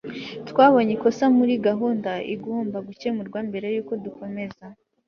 [0.49, 4.65] Twabonye ikosa muri gahunda igomba gukemurwa mbere yuko dukomeza